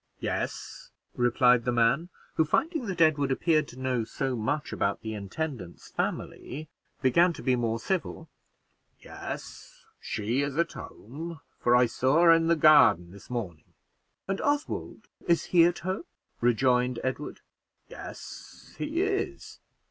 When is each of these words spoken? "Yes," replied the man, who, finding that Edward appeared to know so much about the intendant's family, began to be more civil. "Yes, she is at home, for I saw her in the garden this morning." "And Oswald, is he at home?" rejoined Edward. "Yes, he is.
"Yes," 0.19 0.89
replied 1.15 1.63
the 1.63 1.71
man, 1.71 2.09
who, 2.33 2.43
finding 2.43 2.87
that 2.87 3.01
Edward 3.01 3.31
appeared 3.31 3.67
to 3.67 3.79
know 3.79 4.03
so 4.03 4.35
much 4.35 4.73
about 4.73 5.01
the 5.01 5.13
intendant's 5.13 5.91
family, 5.91 6.67
began 7.03 7.33
to 7.33 7.43
be 7.43 7.55
more 7.55 7.77
civil. 7.79 8.27
"Yes, 8.99 9.85
she 9.99 10.41
is 10.41 10.57
at 10.57 10.71
home, 10.71 11.39
for 11.59 11.75
I 11.75 11.85
saw 11.85 12.23
her 12.23 12.31
in 12.31 12.47
the 12.47 12.55
garden 12.55 13.11
this 13.11 13.29
morning." 13.29 13.75
"And 14.27 14.41
Oswald, 14.41 15.07
is 15.27 15.43
he 15.43 15.65
at 15.65 15.77
home?" 15.85 16.05
rejoined 16.39 16.97
Edward. 17.03 17.41
"Yes, 17.87 18.73
he 18.79 19.03
is. 19.03 19.59